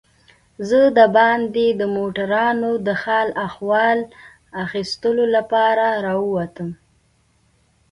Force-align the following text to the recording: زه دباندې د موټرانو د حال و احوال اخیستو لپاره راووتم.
زه 0.69 0.79
دباندې 0.97 1.67
د 1.79 1.81
موټرانو 1.97 2.71
د 2.87 2.87
حال 3.03 3.29
و 3.33 3.37
احوال 3.47 3.99
اخیستو 4.63 5.11
لپاره 5.35 5.85
راووتم. 6.05 6.69